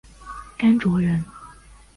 [0.57, 1.23] 甘卓人。